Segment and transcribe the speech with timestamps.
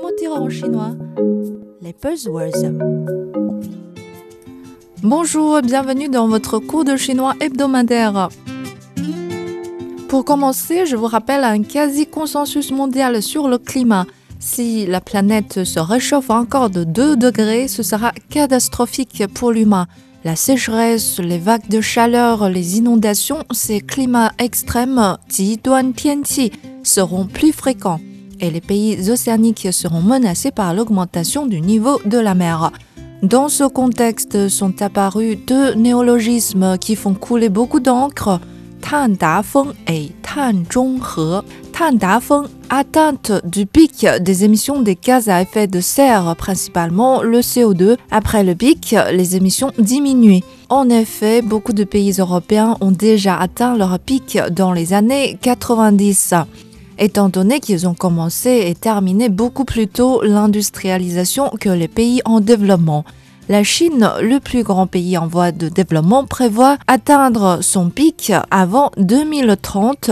[0.00, 0.96] Comment en chinois
[1.82, 2.72] Les buzzwords.
[5.02, 8.28] Bonjour et bienvenue dans votre cours de chinois hebdomadaire.
[10.08, 14.06] Pour commencer, je vous rappelle un quasi-consensus mondial sur le climat.
[14.38, 19.86] Si la planète se réchauffe encore de 2 degrés, ce sera catastrophique pour l'humain.
[20.24, 25.16] La sécheresse, les vagues de chaleur, les inondations, ces climats extrêmes,
[26.84, 28.00] seront plus fréquents
[28.40, 32.72] et les pays océaniques seront menacés par l'augmentation du niveau de la mer.
[33.22, 38.40] Dans ce contexte sont apparus deux néologismes qui font couler beaucoup d'encre,
[38.80, 41.42] Tan Feng et Tan Zhonghe.
[41.72, 47.40] Tan Feng, atteinte du pic des émissions des gaz à effet de serre, principalement le
[47.40, 47.96] CO2.
[48.10, 50.40] Après le pic, les émissions diminuent.
[50.68, 56.34] En effet, beaucoup de pays européens ont déjà atteint leur pic dans les années 90
[57.00, 62.40] étant donné qu'ils ont commencé et terminé beaucoup plus tôt l'industrialisation que les pays en
[62.40, 63.04] développement.
[63.48, 68.92] La Chine, le plus grand pays en voie de développement, prévoit atteindre son pic avant
[68.98, 70.10] 2030.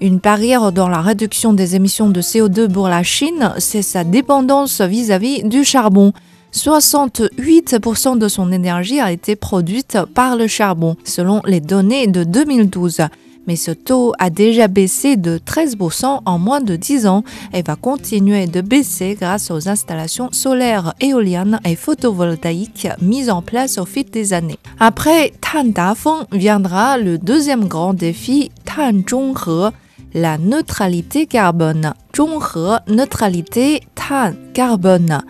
[0.00, 4.80] Une barrière dans la réduction des émissions de CO2 pour la Chine, c'est sa dépendance
[4.80, 6.12] vis-à-vis -vis du charbon.
[6.52, 13.00] 68% de son énergie a été produite par le charbon, selon les données de 2012
[13.48, 17.74] mais ce taux a déjà baissé de 13% en moins de 10 ans et va
[17.74, 24.04] continuer de baisser grâce aux installations solaires, éoliennes et photovoltaïques mises en place au fil
[24.04, 24.58] des années.
[24.78, 28.92] Après Tan Dafeng viendra le deuxième grand défi, Tan
[30.14, 31.94] la neutralité carbone.
[32.14, 35.22] Zhonghe, neutralité, Tan, carbone.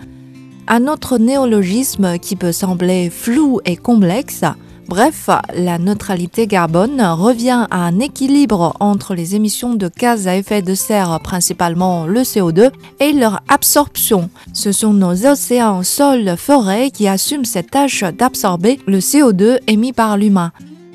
[0.66, 4.44] Un autre néologisme qui peut sembler flou et complexe,
[4.88, 10.62] Bref, la neutralité carbone revient à un équilibre entre les émissions de gaz à effet
[10.62, 14.30] de serre, principalement le CO2, et leur absorption.
[14.54, 20.16] Ce sont nos océans, sols, forêts qui assument cette tâche d'absorber le CO2 émis par
[20.16, 20.52] l'humain.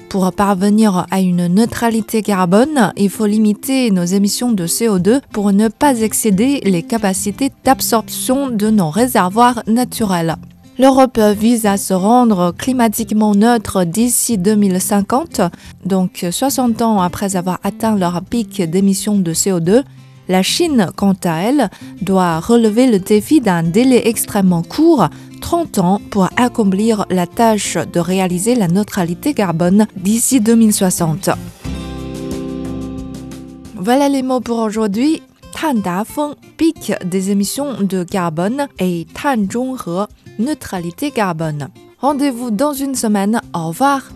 [0.10, 5.68] Pour parvenir à une neutralité carbone, il faut limiter nos émissions de CO2 pour ne
[5.68, 10.36] pas excéder les capacités d'absorption de nos réservoirs naturels.
[10.80, 15.42] L'Europe vise à se rendre climatiquement neutre d'ici 2050,
[15.86, 19.84] donc 60 ans après avoir atteint leur pic d'émissions de CO2.
[20.30, 21.70] La Chine, quant à elle,
[22.02, 25.10] doit relever le défi d'un délai extrêmement court,
[25.42, 31.30] 30 ans, pour accomplir la tâche de réaliser la neutralité carbone d'ici 2060.
[33.76, 35.22] Voilà les mots pour aujourd'hui.
[35.64, 40.08] Tan Dafeng, pic des émissions de carbone, et Tan Zhonghe,
[40.38, 41.70] neutralité carbone.
[42.00, 43.40] Rendez-vous dans une semaine.
[43.54, 44.10] Au revoir.